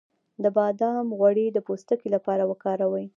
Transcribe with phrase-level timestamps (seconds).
[0.43, 3.05] د بادام غوړي د پوستکي لپاره وکاروئ